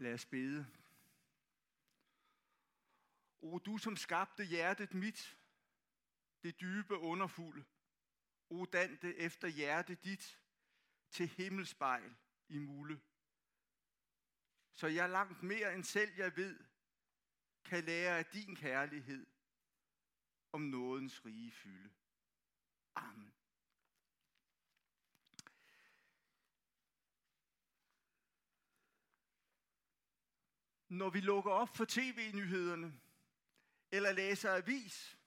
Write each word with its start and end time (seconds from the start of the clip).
Lad 0.00 0.14
os 0.14 0.26
bede. 0.26 0.66
O 3.40 3.58
du, 3.58 3.78
som 3.78 3.96
skabte 3.96 4.44
hjertet 4.44 4.94
mit, 4.94 5.38
det 6.42 6.60
dybe 6.60 6.94
underfulde. 6.98 7.64
O 8.50 8.64
Dante 8.64 9.16
efter 9.16 9.48
hjertet 9.48 10.04
dit, 10.04 10.38
til 11.10 11.28
himmelspejl 11.28 12.14
i 12.48 12.58
mule. 12.58 13.00
Så 14.72 14.86
jeg 14.86 15.10
langt 15.10 15.42
mere 15.42 15.74
end 15.74 15.84
selv 15.84 16.12
jeg 16.16 16.36
ved, 16.36 16.58
kan 17.64 17.84
lære 17.84 18.18
af 18.18 18.26
din 18.26 18.56
kærlighed 18.56 19.26
om 20.52 20.60
nådens 20.60 21.24
rige 21.24 21.52
fylde. 21.52 21.90
Amen. 22.94 23.34
Når 30.90 31.10
vi 31.10 31.20
lukker 31.20 31.50
op 31.50 31.76
for 31.76 31.84
tv-nyhederne 31.84 33.00
eller 33.90 34.12
læser 34.12 34.54
avis, 34.54 35.18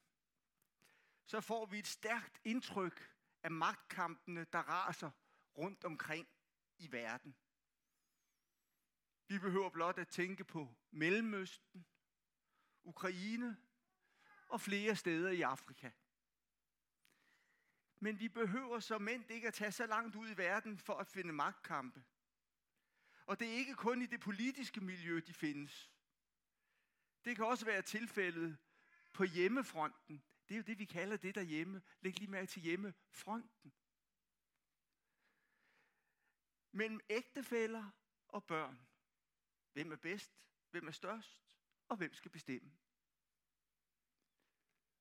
så 1.25 1.41
får 1.41 1.65
vi 1.65 1.79
et 1.79 1.87
stærkt 1.87 2.41
indtryk 2.43 3.13
af 3.43 3.51
magtkampene, 3.51 4.45
der 4.53 4.59
raser 4.59 5.11
rundt 5.57 5.83
omkring 5.83 6.27
i 6.77 6.91
verden. 6.91 7.35
Vi 9.27 9.39
behøver 9.39 9.69
blot 9.69 9.99
at 9.99 10.07
tænke 10.07 10.43
på 10.43 10.75
Mellemøsten, 10.91 11.85
Ukraine 12.83 13.57
og 14.47 14.61
flere 14.61 14.95
steder 14.95 15.29
i 15.29 15.41
Afrika. 15.41 15.91
Men 17.99 18.19
vi 18.19 18.29
behøver 18.29 18.79
som 18.79 19.01
mænd 19.01 19.31
ikke 19.31 19.47
at 19.47 19.53
tage 19.53 19.71
så 19.71 19.85
langt 19.85 20.15
ud 20.15 20.29
i 20.29 20.37
verden 20.37 20.77
for 20.77 20.93
at 20.93 21.07
finde 21.07 21.33
magtkampe. 21.33 22.03
Og 23.25 23.39
det 23.39 23.47
er 23.47 23.53
ikke 23.53 23.75
kun 23.75 24.01
i 24.01 24.05
det 24.05 24.19
politiske 24.19 24.81
miljø, 24.81 25.21
de 25.27 25.33
findes. 25.33 25.91
Det 27.25 27.35
kan 27.35 27.45
også 27.45 27.65
være 27.65 27.81
tilfældet 27.81 28.57
på 29.13 29.23
hjemmefronten. 29.23 30.23
Det 30.47 30.55
er 30.55 30.57
jo 30.57 30.63
det, 30.63 30.79
vi 30.79 30.85
kalder 30.85 31.17
det 31.17 31.35
derhjemme. 31.35 31.81
Læg 32.01 32.19
lige 32.19 32.31
mærke 32.31 32.47
til 32.47 32.61
hjemmefronten. 32.61 33.73
Mellem 36.71 36.99
ægtefæller 37.09 37.91
og 38.27 38.43
børn. 38.43 38.87
Hvem 39.73 39.91
er 39.91 39.95
bedst? 39.95 40.31
Hvem 40.71 40.87
er 40.87 40.91
størst? 40.91 41.41
Og 41.87 41.97
hvem 41.97 42.13
skal 42.13 42.31
bestemme? 42.31 42.71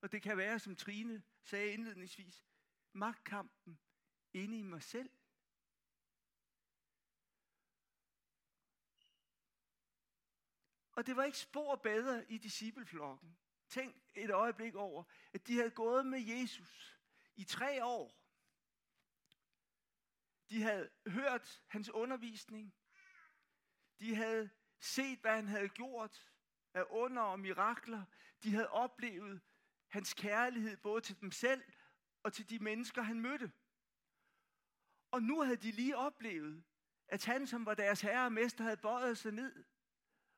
Og 0.00 0.12
det 0.12 0.22
kan 0.22 0.36
være, 0.36 0.58
som 0.58 0.76
Trine 0.76 1.22
sagde 1.42 1.72
indledningsvis, 1.72 2.46
magtkampen 2.92 3.78
inde 4.32 4.58
i 4.58 4.62
mig 4.62 4.82
selv. 4.82 5.10
Og 10.92 11.06
det 11.06 11.16
var 11.16 11.24
ikke 11.24 11.38
spor 11.38 11.76
bedre 11.76 12.32
i 12.32 12.38
discipleflokken. 12.38 13.38
Tænk 13.68 14.02
et 14.14 14.30
øjeblik 14.30 14.74
over, 14.74 15.04
at 15.32 15.46
de 15.46 15.56
havde 15.56 15.70
gået 15.70 16.06
med 16.06 16.20
Jesus 16.20 16.98
i 17.36 17.44
tre 17.44 17.84
år. 17.84 18.22
De 20.50 20.62
havde 20.62 20.90
hørt 21.06 21.62
hans 21.68 21.90
undervisning. 21.90 22.74
De 24.00 24.14
havde 24.14 24.50
set, 24.80 25.18
hvad 25.18 25.34
han 25.34 25.46
havde 25.46 25.68
gjort 25.68 26.32
af 26.74 26.84
under 26.90 27.22
og 27.22 27.40
mirakler. 27.40 28.04
De 28.42 28.50
havde 28.50 28.70
oplevet 28.70 29.40
hans 29.88 30.14
kærlighed 30.14 30.76
både 30.76 31.00
til 31.00 31.20
dem 31.20 31.30
selv 31.30 31.62
og 32.22 32.32
til 32.32 32.50
de 32.50 32.58
mennesker, 32.58 33.02
han 33.02 33.20
mødte. 33.20 33.52
Og 35.10 35.22
nu 35.22 35.42
havde 35.42 35.56
de 35.56 35.70
lige 35.70 35.96
oplevet, 35.96 36.64
at 37.08 37.24
han, 37.24 37.46
som 37.46 37.66
var 37.66 37.74
deres 37.74 38.00
herre 38.00 38.24
og 38.24 38.32
mester, 38.32 38.64
havde 38.64 38.76
bøjet 38.76 39.18
sig 39.18 39.32
ned 39.32 39.64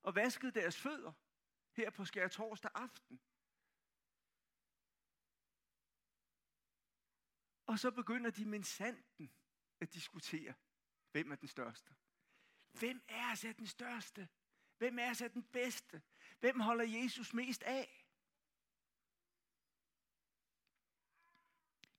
og 0.05 0.14
vaskede 0.14 0.52
deres 0.52 0.77
fødder 0.77 1.12
her 1.72 1.91
på 1.91 2.05
skær 2.05 2.28
torsdag 2.28 2.70
aften. 2.74 3.20
Og 7.67 7.78
så 7.78 7.90
begynder 7.90 8.30
de 8.30 8.45
med 8.45 8.62
sanden 8.62 9.33
at 9.80 9.95
diskutere, 9.95 10.55
hvem 11.11 11.33
er 11.33 11.36
den 11.36 11.48
største. 11.48 11.95
Hvem 12.73 13.02
er 13.08 13.34
så 13.34 13.52
den 13.52 13.67
største? 13.67 14.28
Hvem 14.78 14.98
er 14.98 15.12
så 15.12 15.28
den 15.28 15.42
bedste? 15.42 16.02
Hvem 16.40 16.61
holder 16.61 16.84
Jesus 16.84 17.34
mest 17.34 17.62
af? 17.62 18.07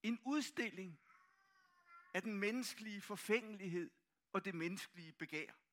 En 0.02 0.20
udstilling 0.24 1.00
af 2.14 2.22
den 2.22 2.38
menneskelige 2.38 3.00
forfængelighed 3.00 3.90
og 4.32 4.44
det 4.44 4.54
menneskelige 4.54 5.12
begær. 5.12 5.65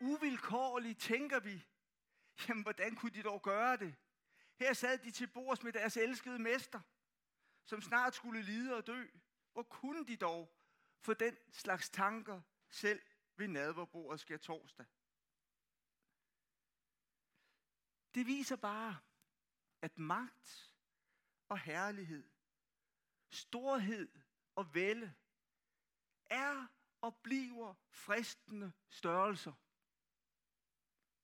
Uvilkårligt 0.00 1.00
tænker 1.00 1.40
vi, 1.40 1.66
jamen 2.48 2.62
hvordan 2.62 2.96
kunne 2.96 3.12
de 3.12 3.22
dog 3.22 3.42
gøre 3.42 3.76
det? 3.76 3.96
Her 4.56 4.72
sad 4.72 4.98
de 4.98 5.10
til 5.10 5.26
bords 5.26 5.62
med 5.62 5.72
deres 5.72 5.96
elskede 5.96 6.38
mester, 6.38 6.80
som 7.64 7.82
snart 7.82 8.14
skulle 8.14 8.42
lide 8.42 8.76
og 8.76 8.86
dø. 8.86 9.06
Hvor 9.52 9.62
kunne 9.62 10.06
de 10.06 10.16
dog 10.16 10.56
få 11.00 11.14
den 11.14 11.36
slags 11.50 11.90
tanker 11.90 12.42
selv 12.68 13.02
ved 13.36 13.48
nadverbordet 13.48 14.20
skal 14.20 14.40
torsdag? 14.40 14.86
Det 18.14 18.26
viser 18.26 18.56
bare, 18.56 18.98
at 19.82 19.98
magt 19.98 20.74
og 21.48 21.58
herlighed, 21.58 22.30
storhed 23.30 24.08
og 24.54 24.74
vælde 24.74 25.14
er 26.30 26.66
og 27.00 27.16
bliver 27.16 27.74
fristende 27.90 28.72
størrelser. 28.88 29.52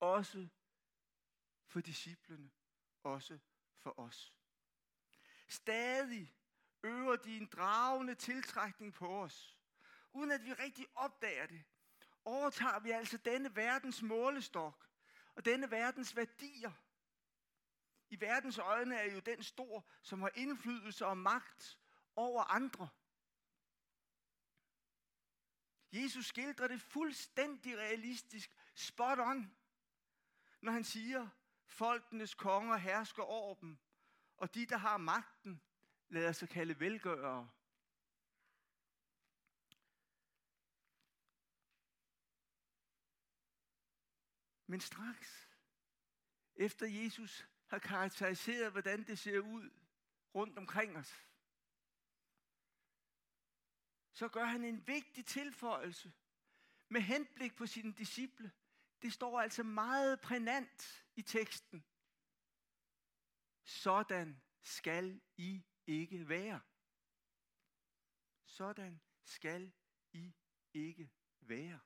Også 0.01 0.49
for 1.67 1.81
disciplene, 1.81 2.51
også 3.03 3.39
for 3.79 3.99
os. 3.99 4.35
Stadig 5.49 6.35
øver 6.83 7.17
de 7.17 7.37
en 7.37 7.47
dragende 7.47 8.15
tiltrækning 8.15 8.95
på 8.95 9.23
os. 9.23 9.59
Uden 10.13 10.31
at 10.31 10.45
vi 10.45 10.53
rigtig 10.53 10.87
opdager 10.95 11.47
det, 11.47 11.65
overtager 12.25 12.79
vi 12.79 12.91
altså 12.91 13.17
denne 13.17 13.57
verdens 13.57 14.03
målestok 14.03 14.89
og 15.35 15.45
denne 15.45 15.71
verdens 15.71 16.17
værdier. 16.17 16.73
I 18.09 18.21
verdens 18.21 18.59
øjne 18.59 18.97
er 18.97 19.13
jo 19.13 19.21
den 19.21 19.43
stor, 19.43 19.89
som 20.03 20.23
har 20.23 20.31
indflydelse 20.35 21.07
og 21.07 21.19
magt 21.19 21.79
over 22.17 22.43
andre. 22.43 22.89
Jesus 25.93 26.27
skildrer 26.27 26.69
det 26.69 26.81
fuldstændig 26.81 27.79
realistisk, 27.79 28.57
spot 28.75 29.19
on, 29.19 29.57
når 30.67 30.73
han 30.73 30.85
siger, 30.85 31.29
folkenes 31.65 32.35
konger 32.35 32.77
hersker 32.77 33.23
over 33.23 33.55
dem, 33.55 33.79
og 34.37 34.55
de, 34.55 34.67
der 34.67 34.77
har 34.77 34.97
magten, 34.97 35.63
lader 36.09 36.33
sig 36.33 36.49
kalde 36.49 36.81
velgørere. 36.81 37.51
Men 44.67 44.81
straks, 44.81 45.49
efter 46.55 46.87
Jesus 46.87 47.49
har 47.67 47.79
karakteriseret, 47.79 48.73
hvordan 48.73 49.07
det 49.07 49.19
ser 49.19 49.39
ud 49.39 49.71
rundt 50.35 50.59
omkring 50.59 50.97
os, 50.97 51.27
så 54.13 54.29
gør 54.29 54.45
han 54.45 54.65
en 54.65 54.87
vigtig 54.87 55.27
tilføjelse 55.27 56.13
med 56.89 57.01
henblik 57.01 57.57
på 57.57 57.67
sine 57.67 57.93
disciple. 57.93 58.53
Det 59.03 59.13
står 59.13 59.41
altså 59.41 59.63
meget 59.63 60.21
prænant 60.21 61.07
i 61.17 61.23
teksten. 61.23 61.85
Sådan 63.65 64.43
skal 64.63 65.21
I 65.37 65.65
ikke 65.87 66.29
være. 66.29 66.61
Sådan 68.45 69.01
skal 69.25 69.73
I 70.13 70.35
ikke 70.75 71.11
være. 71.41 71.81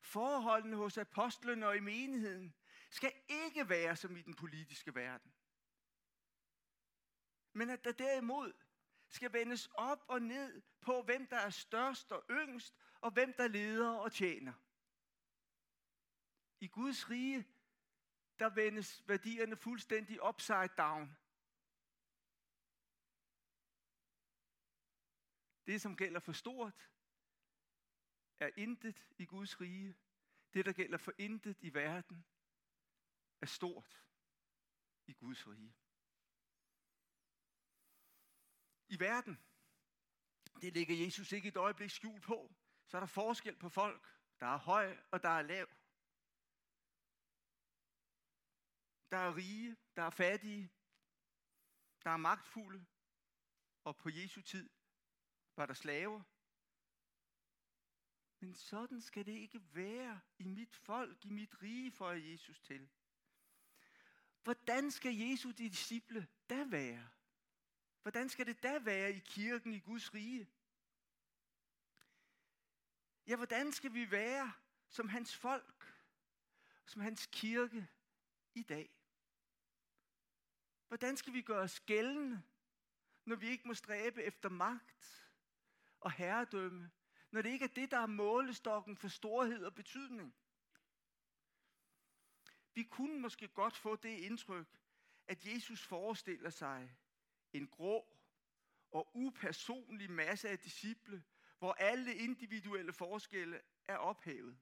Forholdene 0.00 0.76
hos 0.76 0.98
apostlene 0.98 1.66
og 1.66 1.76
i 1.76 1.80
menigheden 1.80 2.54
skal 2.90 3.12
ikke 3.28 3.68
være 3.68 3.96
som 3.96 4.16
i 4.16 4.22
den 4.22 4.34
politiske 4.34 4.94
verden. 4.94 5.34
Men 7.52 7.70
at 7.70 7.84
der 7.84 7.92
derimod 7.92 8.52
skal 9.08 9.32
vendes 9.32 9.66
op 9.66 10.04
og 10.08 10.22
ned 10.22 10.62
på, 10.80 11.02
hvem 11.02 11.26
der 11.26 11.36
er 11.36 11.50
størst 11.50 12.12
og 12.12 12.24
yngst, 12.30 12.74
og 13.00 13.10
hvem 13.10 13.32
der 13.32 13.48
leder 13.48 13.90
og 13.90 14.12
tjener. 14.12 14.52
I 16.60 16.66
Guds 16.66 17.10
rige, 17.10 17.46
der 18.38 18.50
vendes 18.50 19.08
værdierne 19.08 19.56
fuldstændig 19.56 20.28
upside 20.28 20.68
down. 20.78 21.16
Det, 25.66 25.80
som 25.80 25.96
gælder 25.96 26.20
for 26.20 26.32
stort, 26.32 26.90
er 28.38 28.50
intet 28.56 29.06
i 29.18 29.24
Guds 29.24 29.60
rige. 29.60 29.96
Det, 30.54 30.64
der 30.64 30.72
gælder 30.72 30.98
for 30.98 31.12
intet 31.18 31.56
i 31.60 31.74
verden, 31.74 32.26
er 33.40 33.46
stort 33.46 34.04
i 35.06 35.12
Guds 35.12 35.46
rige. 35.46 35.74
I 38.88 39.00
verden, 39.00 39.38
det 40.60 40.72
ligger 40.72 41.04
Jesus 41.04 41.32
ikke 41.32 41.48
et 41.48 41.56
øjeblik 41.56 41.90
skjult 41.90 42.22
på, 42.22 42.54
så 42.86 42.96
er 42.96 43.00
der 43.00 43.06
forskel 43.06 43.56
på 43.56 43.68
folk. 43.68 44.20
Der 44.40 44.46
er 44.46 44.58
høj 44.58 44.96
og 45.10 45.22
der 45.22 45.28
er 45.28 45.42
lav. 45.42 45.66
Der 49.10 49.16
er 49.16 49.36
rige, 49.36 49.76
der 49.96 50.02
er 50.02 50.10
fattige, 50.10 50.70
der 52.04 52.10
er 52.10 52.16
magtfulde, 52.16 52.86
og 53.84 53.96
på 53.96 54.08
Jesu 54.08 54.40
tid 54.40 54.70
var 55.56 55.66
der 55.66 55.74
slaver. 55.74 56.22
Men 58.40 58.54
sådan 58.54 59.00
skal 59.00 59.26
det 59.26 59.32
ikke 59.32 59.60
være 59.74 60.20
i 60.38 60.44
mit 60.44 60.76
folk, 60.76 61.24
i 61.24 61.30
mit 61.30 61.62
rige, 61.62 61.92
for 61.92 62.10
Jesus 62.10 62.60
til. 62.60 62.90
Hvordan 64.42 64.90
skal 64.90 65.14
Jesu 65.14 65.50
disciple 65.50 66.28
da 66.50 66.64
være? 66.64 67.08
Hvordan 68.02 68.28
skal 68.28 68.46
det 68.46 68.62
da 68.62 68.78
være 68.78 69.12
i 69.12 69.18
kirken 69.18 69.74
i 69.74 69.78
Guds 69.78 70.14
rige? 70.14 70.48
Ja, 73.26 73.36
hvordan 73.36 73.72
skal 73.72 73.94
vi 73.94 74.10
være 74.10 74.52
som 74.88 75.08
hans 75.08 75.36
folk, 75.36 76.04
som 76.86 77.00
hans 77.00 77.28
kirke 77.32 77.88
i 78.56 78.62
dag? 78.62 78.90
Hvordan 80.88 81.16
skal 81.16 81.32
vi 81.32 81.42
gøre 81.42 81.62
os 81.62 81.80
gældende, 81.80 82.42
når 83.24 83.36
vi 83.36 83.46
ikke 83.46 83.68
må 83.68 83.74
stræbe 83.74 84.22
efter 84.22 84.48
magt 84.48 85.30
og 86.00 86.12
herredømme, 86.12 86.90
når 87.30 87.42
det 87.42 87.50
ikke 87.50 87.64
er 87.64 87.74
det, 87.74 87.90
der 87.90 87.98
er 87.98 88.06
målestokken 88.06 88.96
for 88.96 89.08
storhed 89.08 89.64
og 89.64 89.74
betydning? 89.74 90.34
Vi 92.74 92.82
kunne 92.82 93.20
måske 93.20 93.48
godt 93.48 93.76
få 93.76 93.96
det 93.96 94.18
indtryk, 94.18 94.80
at 95.26 95.46
Jesus 95.46 95.86
forestiller 95.86 96.50
sig 96.50 96.96
en 97.52 97.68
grå 97.68 98.18
og 98.90 99.10
upersonlig 99.16 100.10
masse 100.10 100.48
af 100.48 100.58
disciple, 100.58 101.24
hvor 101.58 101.72
alle 101.72 102.14
individuelle 102.14 102.92
forskelle 102.92 103.62
er 103.84 103.96
ophævet. 103.96 104.58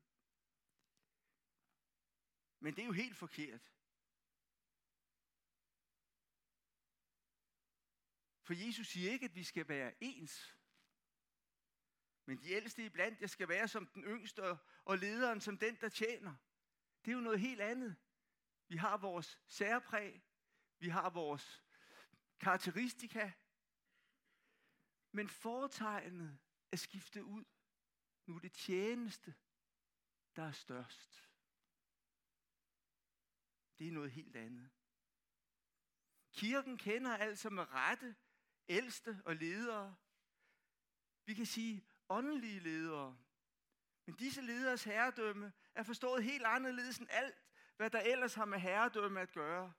Men 2.61 2.76
det 2.76 2.82
er 2.82 2.87
jo 2.87 2.93
helt 2.93 3.17
forkert. 3.17 3.73
For 8.44 8.55
Jesus 8.67 8.87
siger 8.87 9.11
ikke, 9.11 9.25
at 9.25 9.35
vi 9.35 9.44
skal 9.44 9.69
være 9.69 9.94
ens. 10.00 10.56
Men 12.26 12.38
de 12.38 12.50
ældste 12.50 12.85
iblandt 12.85 13.20
jeg 13.20 13.31
skal 13.31 13.49
være 13.49 13.69
som 13.69 13.87
den 13.87 14.05
yngste, 14.05 14.43
og 14.85 14.99
lederen 14.99 15.41
som 15.41 15.58
den, 15.58 15.76
der 15.81 15.88
tjener. 15.88 16.35
Det 17.05 17.11
er 17.11 17.14
jo 17.14 17.20
noget 17.20 17.41
helt 17.41 17.61
andet. 17.61 17.96
Vi 18.69 18.76
har 18.76 18.96
vores 18.96 19.41
særpræg, 19.46 20.23
vi 20.79 20.88
har 20.88 21.11
vores 21.11 21.64
karakteristika, 22.41 23.32
men 25.12 25.29
foretegnet 25.29 26.38
er 26.73 26.76
skiftet 26.76 27.20
ud. 27.20 27.44
Nu 28.26 28.37
er 28.37 28.41
det 28.41 28.52
tjeneste, 28.52 29.35
der 30.37 30.43
er 30.43 30.52
størst. 30.52 31.31
Det 33.79 33.88
er 33.88 33.93
noget 33.93 34.11
helt 34.11 34.37
andet. 34.37 34.70
Kirken 36.32 36.79
kender 36.79 37.17
altså 37.17 37.50
med 37.50 37.73
rette 37.73 38.17
ældste 38.69 39.22
og 39.25 39.37
ledere. 39.37 39.96
Vi 41.25 41.34
kan 41.34 41.46
sige 41.46 41.87
åndelige 42.08 42.61
ledere. 42.61 43.19
Men 44.06 44.16
disse 44.16 44.40
lederes 44.40 44.84
herredømme 44.84 45.52
er 45.75 45.82
forstået 45.82 46.25
helt 46.25 46.44
anderledes 46.44 46.99
end 46.99 47.08
alt, 47.11 47.43
hvad 47.76 47.90
der 47.90 48.00
ellers 48.00 48.34
har 48.34 48.44
med 48.44 48.58
herredømme 48.58 49.20
at 49.20 49.32
gøre. 49.32 49.72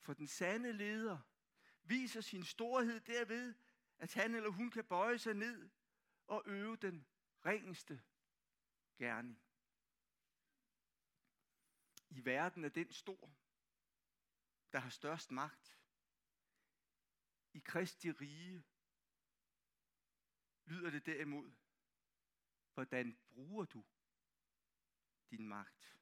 For 0.00 0.12
den 0.12 0.26
sande 0.26 0.72
leder 0.72 1.18
viser 1.82 2.20
sin 2.20 2.44
storhed 2.44 3.00
derved, 3.00 3.54
at 3.98 4.14
han 4.14 4.34
eller 4.34 4.50
hun 4.50 4.70
kan 4.70 4.84
bøje 4.84 5.18
sig 5.18 5.34
ned 5.34 5.70
og 6.26 6.42
øve 6.46 6.76
den 6.76 7.06
ringeste 7.46 8.02
gerning. 8.98 9.42
I 12.10 12.24
verden 12.24 12.64
er 12.64 12.68
den 12.68 12.92
stor, 12.92 13.30
der 14.72 14.78
har 14.78 14.90
størst 14.90 15.30
magt. 15.30 15.77
Kristi 17.68 18.10
rige 18.10 18.64
lyder 20.64 20.90
det 20.90 21.06
derimod, 21.06 21.52
hvordan 22.74 23.18
bruger 23.28 23.64
du 23.64 23.84
din 25.30 25.48
magt? 25.48 25.98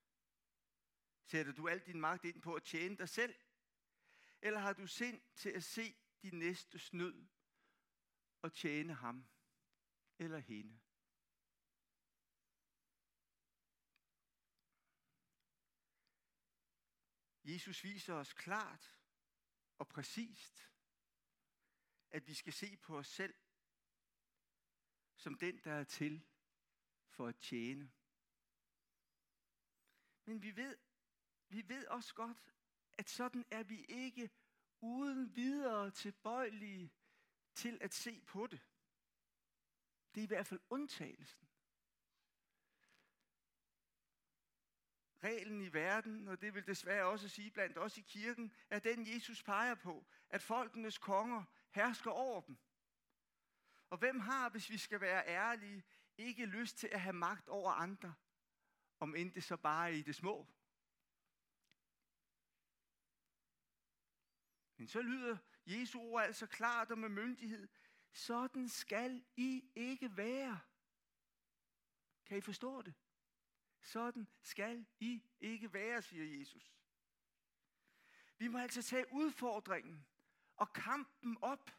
Sætter 1.25 1.53
du 1.53 1.69
al 1.69 1.79
din 1.79 2.01
magt 2.01 2.25
ind 2.25 2.43
på 2.43 2.55
at 2.55 2.63
tjene 2.63 2.97
dig 2.97 3.09
selv? 3.09 3.35
Eller 4.43 4.61
har 4.61 4.73
du 4.73 4.87
sind 4.87 5.23
til 5.35 5.51
at 5.51 5.65
se 5.65 5.97
din 6.23 6.39
næste 6.39 6.79
snød 6.79 7.27
og 8.43 8.53
tjene 8.53 8.95
ham 8.95 9.29
eller 10.19 10.39
hende? 10.39 10.81
Jesus 17.45 17.85
viser 17.85 18.15
os 18.15 18.33
klart 18.33 18.99
og 19.79 19.89
præcist, 19.89 20.76
at 22.11 22.29
vi 22.29 22.35
skal 22.35 22.53
se 22.53 22.77
på 22.77 22.99
os 22.99 23.07
selv 23.07 23.35
som 25.17 25.39
den, 25.39 25.61
der 25.65 25.73
er 25.73 25.85
til 25.85 26.27
for 27.09 27.27
at 27.27 27.37
tjene. 27.37 27.93
Men 30.25 30.43
vi 30.43 30.57
ved, 30.57 30.77
vi 31.49 31.69
ved 31.69 31.87
også 31.87 32.15
godt, 32.15 32.55
at 32.99 33.11
sådan 33.11 33.45
er 33.51 33.63
vi 33.63 33.85
ikke 33.85 34.31
uden 34.81 35.37
videre 35.37 35.91
tilbøjelige 35.91 36.93
til 37.55 37.79
at 37.81 37.95
se 37.95 38.21
på 38.21 38.47
det. 38.47 38.61
Det 40.15 40.21
er 40.21 40.25
i 40.25 40.27
hvert 40.27 40.47
fald 40.47 40.61
undtagelsen. 40.71 41.49
Reglen 45.25 45.63
i 45.63 45.73
verden, 45.73 46.29
og 46.29 46.41
det 46.41 46.55
vil 46.55 46.67
desværre 46.67 47.07
også 47.07 47.29
sige 47.29 47.51
blandt 47.51 47.79
os 47.79 47.99
i 47.99 48.01
kirken, 48.01 48.53
er 48.71 48.79
den 48.79 49.15
Jesus 49.15 49.43
peger 49.43 49.75
på, 49.75 50.07
at 50.29 50.43
folkenes 50.43 50.99
konger 50.99 51.45
hersker 51.77 52.11
over 52.11 52.41
dem. 52.41 52.57
Og 53.91 53.99
hvem 53.99 54.21
har, 54.21 54.49
hvis 54.49 54.71
vi 54.71 54.79
skal 54.79 55.01
være 55.01 55.27
ærlige, 55.27 55.85
ikke 56.19 56.47
lyst 56.47 56.79
til 56.79 56.87
at 56.87 57.01
have 57.01 57.13
magt 57.13 57.49
over 57.49 57.73
andre, 57.73 58.15
om 59.01 59.15
end 59.15 59.33
det 59.33 59.45
så 59.45 59.57
bare 59.57 59.91
er 59.91 59.95
i 59.95 60.03
det 60.03 60.15
små? 60.15 60.47
Men 64.77 64.89
så 64.89 65.03
lyder 65.03 65.37
Jesu 65.67 66.01
ord 66.01 66.23
altså 66.23 66.47
klart 66.47 66.91
og 66.91 66.99
med 66.99 67.09
myndighed. 67.09 67.69
Sådan 68.13 68.69
skal 68.69 69.25
I 69.37 69.71
ikke 69.75 70.17
være. 70.17 70.61
Kan 72.27 72.39
I 72.39 72.41
forstå 72.41 72.83
det? 72.83 72.95
Sådan 73.81 74.29
skal 74.43 74.87
I 75.01 75.23
ikke 75.41 75.73
være, 75.73 76.03
siger 76.03 76.39
Jesus. 76.39 76.75
Vi 78.39 78.49
må 78.49 78.59
altså 78.59 78.83
tage 78.83 79.13
udfordringen 79.13 80.07
og 80.57 80.73
kampen 80.73 81.39
op. 81.43 81.71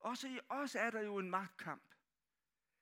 Også 0.00 0.28
i 0.28 0.40
os 0.48 0.74
er 0.74 0.90
der 0.90 1.00
jo 1.00 1.18
en 1.18 1.30
magtkamp. 1.30 1.94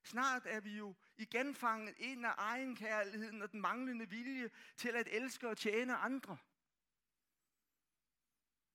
Snart 0.02 0.46
er 0.46 0.60
vi 0.60 0.76
jo 0.76 0.94
igen 1.16 1.54
fanget 1.54 1.94
ind 1.98 2.26
af 2.26 2.34
egenkærligheden 2.38 3.42
og 3.42 3.52
den 3.52 3.60
manglende 3.60 4.08
vilje 4.08 4.50
til 4.76 4.96
at 4.96 5.08
elske 5.10 5.48
og 5.48 5.56
tjene 5.56 5.96
andre. 5.96 6.38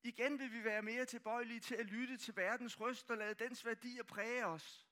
Igen 0.02 0.38
vil 0.38 0.52
vi 0.52 0.64
være 0.64 0.82
mere 0.82 1.04
tilbøjelige 1.04 1.60
til 1.60 1.74
at 1.74 1.86
lytte 1.86 2.16
til 2.16 2.36
verdens 2.36 2.80
røst 2.80 3.10
og 3.10 3.16
lade 3.16 3.34
dens 3.34 3.64
værdier 3.64 4.02
præge 4.02 4.46
os, 4.46 4.88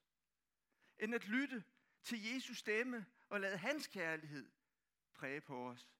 end 0.99 1.15
at 1.15 1.27
lytte 1.27 1.63
til 2.03 2.23
Jesus 2.23 2.57
stemme 2.57 3.05
og 3.29 3.39
lade 3.39 3.57
hans 3.57 3.87
kærlighed 3.87 4.51
præge 5.13 5.41
på 5.41 5.69
os. 5.69 5.92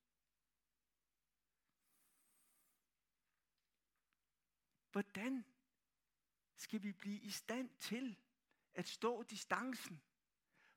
Hvordan 4.94 5.46
skal 6.56 6.84
vi 6.84 6.92
blive 6.92 7.20
i 7.20 7.30
stand 7.30 7.70
til 7.80 8.18
at 8.74 8.88
stå 8.88 9.24
distancen? 9.24 10.02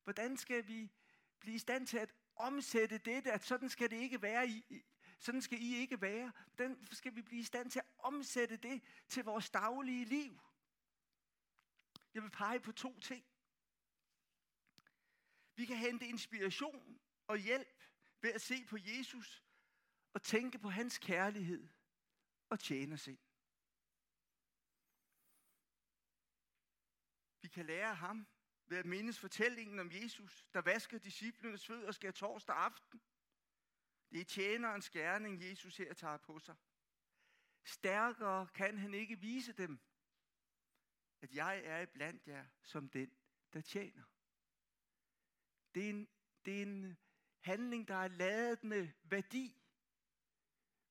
Hvordan 0.05 0.37
skal 0.37 0.69
vi 0.69 0.93
blive 1.39 1.55
i 1.55 1.59
stand 1.59 1.87
til 1.87 1.99
at 1.99 2.15
omsætte 2.37 2.99
dette, 2.99 3.33
at 3.33 3.45
sådan 3.45 3.69
skal 3.69 3.91
det 3.91 3.97
ikke 3.97 4.23
være 4.23 4.49
i, 4.49 4.85
sådan 5.19 5.43
skal 5.43 5.63
I 5.63 5.77
ikke 5.77 6.01
være. 6.01 6.33
Den 6.59 6.87
skal 6.93 7.15
vi 7.15 7.23
blive 7.23 7.41
i 7.41 7.45
stand 7.45 7.71
til 7.71 7.79
at 7.79 7.87
omsætte 7.99 8.57
det 8.57 8.83
til 9.09 9.25
vores 9.25 9.51
daglige 9.51 10.05
liv. 10.05 10.41
Jeg 12.15 12.23
vil 12.23 12.31
pege 12.31 12.61
på 12.61 12.73
to 12.73 13.01
ting. 13.01 13.25
Vi 15.57 15.65
kan 15.65 15.77
hente 15.77 16.07
inspiration 16.07 17.01
og 17.27 17.39
hjælp 17.39 17.83
ved 18.21 18.33
at 18.33 18.43
se 18.43 18.65
på 18.65 18.77
Jesus 18.81 19.45
og 20.13 20.23
tænke 20.23 20.59
på 20.59 20.69
hans 20.69 20.99
kærlighed 20.99 21.69
og 22.49 22.61
tjene 22.61 22.99
Vi 27.47 27.51
kan 27.51 27.67
lære 27.67 27.95
ham 27.95 28.27
ved 28.67 28.79
at 28.79 28.87
mindes 28.87 29.19
fortællingen 29.19 29.79
om 29.79 29.93
Jesus, 29.93 30.47
der 30.55 30.61
vasker 30.63 30.99
disciplenes 30.99 31.67
fødder 31.67 31.93
skal 31.93 32.13
torsdag 32.13 32.57
aften. 32.57 33.03
Det 34.11 34.21
er 34.21 34.25
tjenerens 34.25 34.91
gerning, 34.91 35.43
Jesus 35.43 35.77
her 35.77 35.95
tager 35.95 36.17
på 36.17 36.39
sig. 36.39 36.57
Stærkere 37.65 38.47
kan 38.47 38.79
han 38.79 38.95
ikke 38.95 39.19
vise 39.21 39.53
dem, 39.53 39.79
at 41.21 41.35
jeg 41.35 41.63
er 41.65 41.87
blandt 41.87 42.27
jer 42.27 42.47
som 42.63 42.89
den, 42.89 43.11
der 43.53 43.61
tjener. 43.61 44.05
Det 45.75 45.85
er 45.85 45.91
en, 45.91 46.09
det 46.45 46.59
er 46.59 46.63
en 46.63 46.99
handling, 47.41 47.89
der 47.89 47.97
er 47.97 48.09
ladet 48.09 48.65
med 48.65 48.89
værdi 49.03 49.63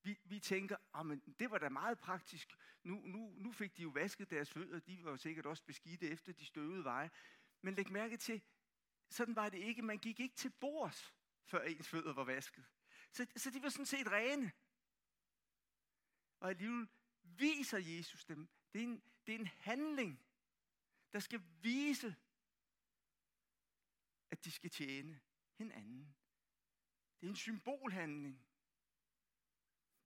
vi, 0.05 0.19
vi 0.23 0.39
tænker, 0.39 0.77
oh, 0.93 1.05
men 1.05 1.19
det 1.39 1.51
var 1.51 1.57
da 1.57 1.69
meget 1.69 1.99
praktisk. 1.99 2.53
Nu, 2.83 3.01
nu, 3.05 3.33
nu 3.37 3.51
fik 3.51 3.77
de 3.77 3.81
jo 3.81 3.89
vasket 3.89 4.29
deres 4.29 4.51
fødder, 4.51 4.79
de 4.79 5.03
var 5.03 5.11
jo 5.11 5.17
sikkert 5.17 5.45
også 5.45 5.63
beskidte 5.63 6.09
efter 6.09 6.33
de 6.33 6.45
støvede 6.45 6.83
veje. 6.83 7.11
Men 7.61 7.73
læg 7.73 7.91
mærke 7.91 8.17
til, 8.17 8.41
sådan 9.09 9.35
var 9.35 9.49
det 9.49 9.57
ikke. 9.57 9.81
Man 9.81 9.97
gik 9.97 10.19
ikke 10.19 10.35
til 10.35 10.49
bords, 10.49 11.13
før 11.45 11.61
ens 11.61 11.87
fødder 11.87 12.13
var 12.13 12.23
vasket. 12.23 12.65
Så, 13.11 13.27
så 13.35 13.51
de 13.51 13.61
var 13.61 13.69
sådan 13.69 13.85
set 13.85 14.11
rene. 14.11 14.51
Og 16.39 16.49
alligevel 16.49 16.87
viser 17.23 17.77
Jesus 17.77 18.25
dem. 18.25 18.49
Det 18.73 18.79
er 18.79 18.83
en, 18.83 19.03
det 19.27 19.35
er 19.35 19.39
en 19.39 19.47
handling, 19.47 20.25
der 21.13 21.19
skal 21.19 21.41
vise, 21.61 22.15
at 24.31 24.45
de 24.45 24.51
skal 24.51 24.69
tjene 24.69 25.21
hinanden. 25.57 26.15
Det 27.19 27.27
er 27.27 27.29
en 27.29 27.35
symbolhandling. 27.35 28.45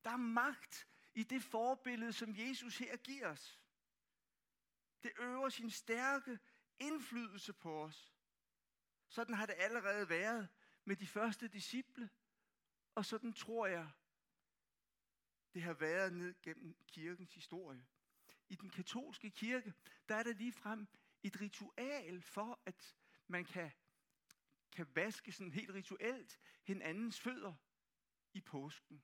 Der 0.04 0.10
er 0.10 0.16
magt 0.16 0.88
i 1.14 1.22
det 1.22 1.42
forbillede, 1.42 2.12
som 2.12 2.34
Jesus 2.36 2.78
her 2.78 2.96
giver 2.96 3.28
os. 3.28 3.60
Det 5.02 5.12
øver 5.18 5.48
sin 5.48 5.70
stærke 5.70 6.38
indflydelse 6.78 7.52
på 7.52 7.82
os. 7.84 8.14
Sådan 9.08 9.34
har 9.34 9.46
det 9.46 9.54
allerede 9.58 10.08
været 10.08 10.48
med 10.84 10.96
de 10.96 11.06
første 11.06 11.48
disciple, 11.48 12.10
og 12.94 13.04
sådan 13.04 13.32
tror 13.32 13.66
jeg, 13.66 13.90
det 15.54 15.62
har 15.62 15.74
været 15.74 16.12
ned 16.12 16.34
gennem 16.42 16.76
kirkens 16.86 17.34
historie. 17.34 17.86
I 18.48 18.54
den 18.54 18.70
katolske 18.70 19.30
kirke, 19.30 19.74
der 20.08 20.14
er 20.14 20.22
der 20.22 20.32
lige 20.32 20.52
frem 20.52 20.88
et 21.22 21.40
ritual 21.40 22.22
for, 22.22 22.60
at 22.66 22.96
man 23.26 23.44
kan, 23.44 23.72
kan 24.72 24.94
vaske 24.94 25.32
sådan 25.32 25.52
helt 25.52 25.70
rituelt 25.70 26.38
hinandens 26.62 27.20
fødder 27.20 27.54
i 28.32 28.40
påsken. 28.40 29.02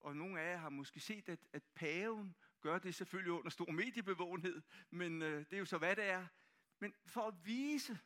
Og 0.00 0.16
nogle 0.16 0.40
af 0.40 0.52
jer 0.52 0.56
har 0.56 0.68
måske 0.68 1.00
set, 1.00 1.28
at, 1.28 1.46
at 1.52 1.62
paven 1.74 2.36
gør 2.60 2.78
det 2.78 2.94
selvfølgelig 2.94 3.32
under 3.32 3.50
stor 3.50 3.70
mediebevågenhed, 3.70 4.62
men 4.90 5.22
øh, 5.22 5.38
det 5.38 5.52
er 5.52 5.58
jo 5.58 5.64
så, 5.64 5.78
hvad 5.78 5.96
det 5.96 6.04
er. 6.04 6.26
Men 6.78 6.94
for 7.06 7.22
at 7.22 7.34
vise, 7.44 7.98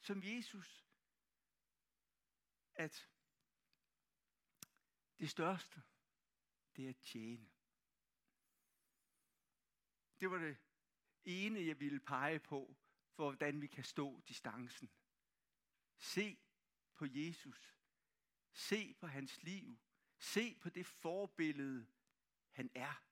som 0.00 0.22
Jesus, 0.24 0.86
at 2.74 3.08
det 5.18 5.30
største, 5.30 5.82
det 6.76 6.84
er 6.84 6.88
at 6.88 6.96
tjene. 6.96 7.50
Det 10.20 10.30
var 10.30 10.38
det 10.38 10.56
ene, 11.24 11.66
jeg 11.66 11.80
ville 11.80 12.00
pege 12.00 12.38
på, 12.38 12.76
for 13.10 13.30
hvordan 13.30 13.60
vi 13.60 13.66
kan 13.66 13.84
stå 13.84 14.20
distancen. 14.28 14.90
Se 15.98 16.38
på 16.94 17.06
Jesus. 17.08 17.74
Se 18.52 18.94
på 18.94 19.06
hans 19.06 19.42
liv. 19.42 19.78
Se 20.24 20.54
på 20.54 20.70
det 20.70 20.86
forbillede, 20.86 21.86
han 22.50 22.70
er. 22.74 23.02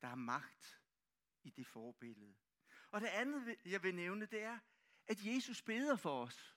Der 0.00 0.08
er 0.08 0.14
magt 0.14 0.80
i 1.42 1.50
det 1.50 1.66
forbillede. 1.66 2.34
Og 2.90 3.00
det 3.00 3.06
andet, 3.06 3.56
jeg 3.64 3.82
vil 3.82 3.94
nævne, 3.94 4.26
det 4.26 4.42
er, 4.42 4.58
at 5.06 5.24
Jesus 5.24 5.62
beder 5.62 5.96
for 5.96 6.22
os. 6.22 6.56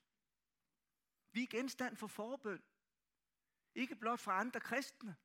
Vi 1.32 1.44
er 1.44 1.48
genstand 1.48 1.96
for 1.96 2.08
forbøn. 2.08 2.64
Ikke 3.76 3.96
blot 3.96 4.20
fra 4.20 4.40
andre 4.40 4.60
kristne, 4.60 5.16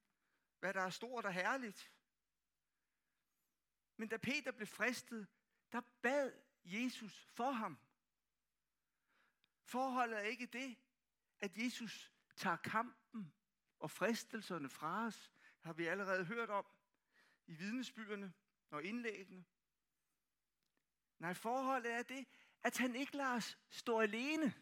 hvad 0.59 0.75
der 0.75 0.81
er 0.81 0.91
stort 0.91 1.25
og 1.25 1.33
herligt. 1.33 1.93
Men 3.97 4.09
da 4.09 4.17
Peter 4.17 4.53
blev 4.53 4.67
fristet, 4.67 5.29
der 5.73 5.81
bad 6.03 6.33
Jesus 6.65 7.25
for 7.25 7.51
ham. 7.51 7.79
Forholdet 9.63 10.19
er 10.19 10.23
ikke 10.23 10.47
det, 10.47 10.79
at 11.41 11.57
Jesus 11.57 12.13
tager 12.37 12.57
kampen 12.57 13.35
og 13.79 13.91
fristelserne 13.91 14.69
fra 14.69 15.07
os, 15.07 15.33
har 15.61 15.73
vi 15.73 15.87
allerede 15.87 16.25
hørt 16.25 16.51
om 16.51 16.67
i 17.47 17.55
vidnesbyerne 17.55 18.33
og 18.71 18.85
indlæggene. 18.85 19.45
Nej, 21.19 21.35
forholdet 21.35 21.93
er 21.93 22.03
det, 22.03 22.27
at 22.63 22.79
han 22.79 22.97
ikke 22.97 23.17
lader 23.17 23.35
os 23.35 23.59
stå 23.71 24.01
alene, 24.01 24.55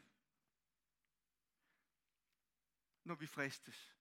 når 3.05 3.15
vi 3.15 3.27
fristes. 3.27 3.97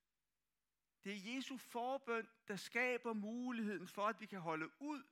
Det 1.04 1.14
er 1.14 1.36
Jesu 1.36 1.58
forbøn, 1.58 2.28
der 2.48 2.56
skaber 2.56 3.14
muligheden 3.14 3.88
for, 3.88 4.08
at 4.08 4.20
vi 4.20 4.26
kan 4.26 4.40
holde 4.40 4.82
ud 4.82 5.04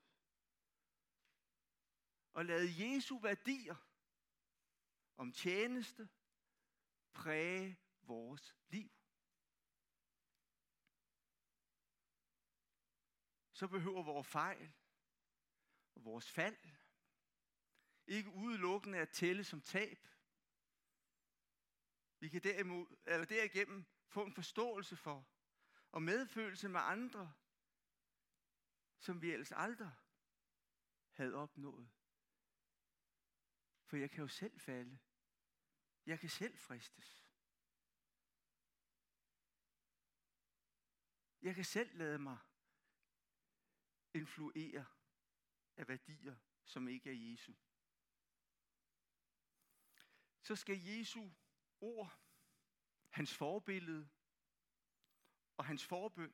og 2.34 2.46
lade 2.46 2.70
Jesu 2.78 3.20
værdier 3.20 3.76
om 5.18 5.32
tjeneste 5.32 6.10
præge 7.14 7.80
vores 8.08 8.56
liv. 8.68 8.92
Så 13.54 13.68
behøver 13.68 14.04
vores 14.04 14.28
fejl 14.28 14.74
og 15.96 16.06
vores 16.06 16.32
fald 16.32 16.58
ikke 18.08 18.30
udelukkende 18.30 18.98
at 18.98 19.10
tælle 19.10 19.44
som 19.44 19.62
tab. 19.62 20.08
Vi 22.20 22.30
kan 22.30 22.44
derimod, 22.44 22.98
eller 23.06 23.26
derigennem 23.26 23.86
få 24.08 24.24
en 24.26 24.34
forståelse 24.34 24.96
for 24.96 25.28
og 25.92 26.02
medfølelse 26.02 26.70
med 26.70 26.80
andre, 26.80 27.34
som 29.00 29.22
vi 29.22 29.32
ellers 29.32 29.52
aldrig 29.52 29.92
havde 31.12 31.34
opnået. 31.34 31.90
For 33.86 33.98
jeg 33.98 34.12
kan 34.12 34.22
jo 34.22 34.28
selv 34.28 34.60
falde. 34.60 35.00
Jeg 36.06 36.20
kan 36.20 36.30
selv 36.30 36.58
fristes. 36.58 37.27
Jeg 41.48 41.56
kan 41.56 41.66
selv 41.66 41.98
lade 41.98 42.20
mig 42.20 42.38
influere 44.14 44.86
af 45.78 45.88
værdier, 45.88 46.36
som 46.66 46.88
ikke 46.88 47.10
er 47.10 47.32
Jesu. 47.32 47.54
Så 50.42 50.56
skal 50.56 50.80
Jesu 50.80 51.30
ord, 51.82 52.20
hans 53.10 53.34
forbillede 53.34 54.10
og 55.58 55.66
hans 55.66 55.86
forbøn, 55.86 56.34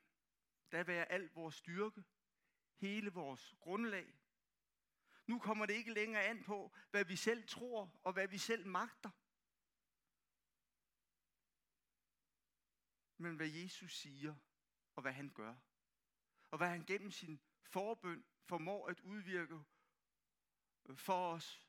der 0.72 0.84
være 0.84 1.12
al 1.12 1.30
vores 1.34 1.56
styrke, 1.56 2.04
hele 2.76 3.10
vores 3.10 3.56
grundlag. 3.60 4.16
Nu 5.28 5.40
kommer 5.40 5.66
det 5.66 5.74
ikke 5.74 5.94
længere 5.94 6.24
an 6.24 6.44
på, 6.44 6.76
hvad 6.92 7.06
vi 7.06 7.16
selv 7.16 7.48
tror 7.48 8.00
og 8.04 8.14
hvad 8.14 8.28
vi 8.28 8.38
selv 8.38 8.66
magter. 8.66 9.10
Men 13.18 13.36
hvad 13.36 13.48
Jesus 13.48 13.96
siger 13.98 14.36
og 14.96 15.02
hvad 15.02 15.14
han 15.14 15.30
gør. 15.30 15.56
Og 16.52 16.58
hvad 16.58 16.70
han 16.70 16.86
gennem 16.86 17.12
sin 17.12 17.42
forbøn 17.62 18.26
formår 18.46 18.88
at 18.88 19.00
udvirke 19.00 19.64
for 20.96 21.34
os 21.34 21.68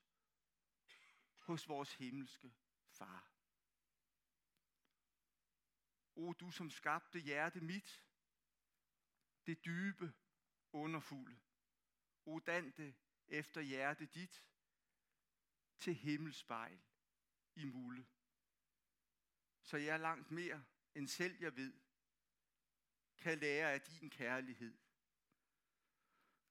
hos 1.39 1.69
vores 1.69 1.95
himmelske 1.95 2.55
far. 2.89 3.31
O 6.17 6.33
du 6.33 6.51
som 6.51 6.71
skabte 6.71 7.19
hjerte 7.19 7.61
mit, 7.61 8.05
det 9.47 9.65
dybe, 9.65 10.13
underfulde. 10.73 11.41
O 12.27 12.39
dante 12.39 12.95
efter 13.29 13.61
hjerte 13.61 14.07
dit, 14.07 14.45
til 15.79 15.95
himmelspejl 15.95 16.83
i 17.55 17.65
mulde. 17.65 18.07
Så 19.63 19.77
jeg 19.77 20.01
langt 20.01 20.31
mere 20.31 20.65
end 20.95 21.09
selv 21.09 21.41
jeg 21.41 21.57
ved, 21.57 21.84
kan 23.19 23.39
lære 23.39 23.73
af 23.73 23.81
din 23.81 24.11
kærlighed 24.11 24.79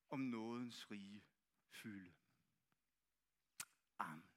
om 0.10 0.20
nådens 0.20 0.92
rige 0.92 1.24
fylde. 1.72 2.14
Amen. 4.00 4.33